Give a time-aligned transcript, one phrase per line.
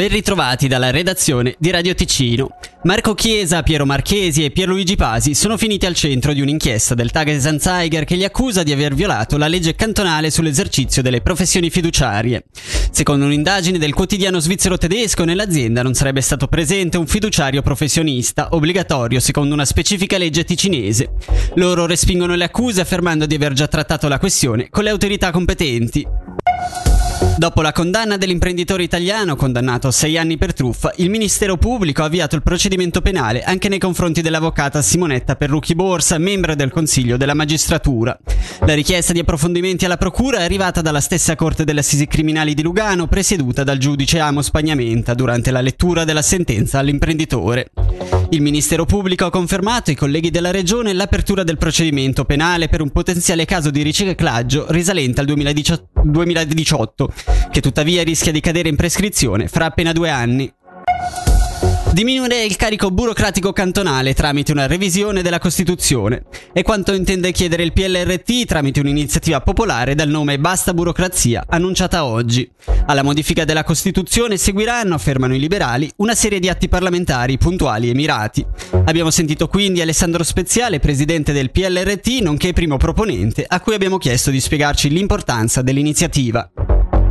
[0.00, 2.56] Ben ritrovati dalla redazione di Radio Ticino.
[2.84, 8.04] Marco Chiesa, Piero Marchesi e Pierluigi Pasi sono finiti al centro di un'inchiesta del Tagesanzeiger
[8.04, 12.44] che li accusa di aver violato la legge cantonale sull'esercizio delle professioni fiduciarie.
[12.90, 19.20] Secondo un'indagine del quotidiano svizzero tedesco, nell'azienda non sarebbe stato presente un fiduciario professionista, obbligatorio
[19.20, 21.10] secondo una specifica legge ticinese.
[21.56, 26.06] Loro respingono le accuse affermando di aver già trattato la questione con le autorità competenti.
[27.36, 32.06] Dopo la condanna dell'imprenditore italiano condannato a sei anni per truffa, il Ministero Pubblico ha
[32.06, 37.34] avviato il procedimento penale anche nei confronti dell'avvocata Simonetta Perrucchi Borsa, membro del Consiglio della
[37.34, 38.18] Magistratura.
[38.66, 42.62] La richiesta di approfondimenti alla Procura è arrivata dalla stessa Corte delle Assisi Criminali di
[42.62, 47.70] Lugano, presieduta dal giudice Amo Spagnamenta durante la lettura della sentenza all'imprenditore.
[48.32, 52.90] Il Ministero Pubblico ha confermato ai colleghi della Regione l'apertura del procedimento penale per un
[52.90, 57.12] potenziale caso di riciclaggio risalente al 2018,
[57.50, 60.48] che tuttavia rischia di cadere in prescrizione fra appena due anni.
[61.92, 67.72] Diminuire il carico burocratico cantonale tramite una revisione della Costituzione è quanto intende chiedere il
[67.72, 72.48] PLRT tramite un'iniziativa popolare dal nome Basta Burocrazia, annunciata oggi.
[72.86, 77.94] Alla modifica della Costituzione seguiranno, affermano i liberali, una serie di atti parlamentari puntuali e
[77.94, 78.46] mirati.
[78.84, 84.30] Abbiamo sentito quindi Alessandro Speziale, presidente del PLRT, nonché primo proponente, a cui abbiamo chiesto
[84.30, 86.50] di spiegarci l'importanza dell'iniziativa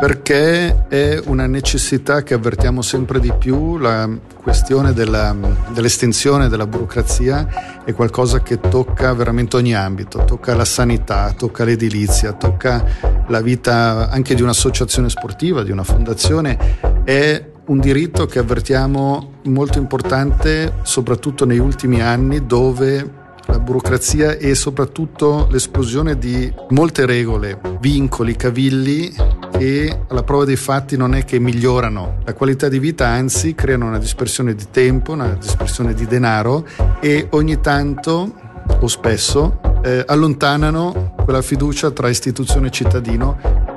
[0.00, 4.08] perché è una necessità che avvertiamo sempre di più, la
[4.42, 5.36] questione della,
[5.74, 12.32] dell'estensione della burocrazia è qualcosa che tocca veramente ogni ambito, tocca la sanità, tocca l'edilizia,
[12.32, 12.82] tocca
[13.28, 19.76] la vita anche di un'associazione sportiva, di una fondazione, è un diritto che avvertiamo molto
[19.76, 28.34] importante soprattutto negli ultimi anni dove la burocrazia e soprattutto l'esplosione di molte regole, vincoli,
[28.34, 29.12] cavilli
[29.60, 32.20] che alla prova dei fatti non è che migliorano.
[32.24, 36.66] La qualità di vita, anzi creano una dispersione di tempo, una dispersione di denaro
[36.98, 38.32] e ogni tanto
[38.80, 43.69] o spesso eh, allontanano quella fiducia tra istituzione e cittadino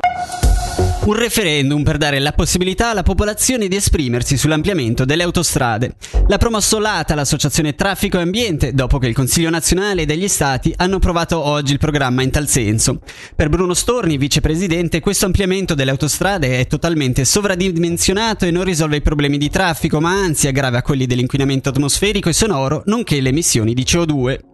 [1.06, 5.96] un referendum per dare la possibilità alla popolazione di esprimersi sull'ampliamento delle autostrade.
[6.28, 10.96] L'ha promosso l'ATA, l'associazione Traffico e Ambiente, dopo che il Consiglio nazionale degli Stati hanno
[10.96, 13.02] approvato oggi il programma in tal senso.
[13.36, 19.02] Per Bruno Storni, vicepresidente, questo ampliamento delle autostrade è totalmente sovradimensionato e non risolve i
[19.02, 23.84] problemi di traffico, ma anzi aggrava quelli dell'inquinamento atmosferico e sonoro, nonché le emissioni di
[23.84, 24.53] CO2.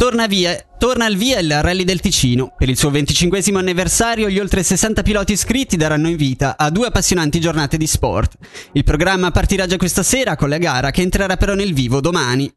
[0.00, 2.54] Torna, via, torna al via il Rally del Ticino.
[2.56, 6.86] Per il suo 25 anniversario gli oltre 60 piloti iscritti daranno in vita a due
[6.86, 8.38] appassionanti giornate di sport.
[8.72, 12.50] Il programma partirà già questa sera con la gara che entrerà però nel vivo domani.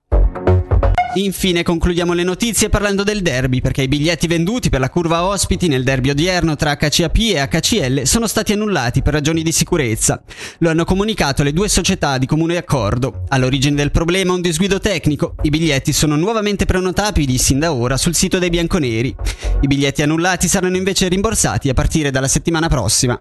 [1.15, 5.67] Infine concludiamo le notizie parlando del derby perché i biglietti venduti per la curva ospiti
[5.67, 10.23] nel derby odierno tra HCAP e HCL sono stati annullati per ragioni di sicurezza.
[10.59, 13.25] Lo hanno comunicato le due società di comune accordo.
[13.27, 15.35] All'origine del problema un disguido tecnico.
[15.43, 19.15] I biglietti sono nuovamente prenotabili sin da ora sul sito dei bianconeri.
[19.61, 23.19] I biglietti annullati saranno invece rimborsati a partire dalla settimana prossima.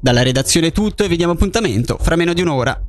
[0.00, 2.83] Dalla redazione è tutto e vi diamo appuntamento fra meno di un'ora.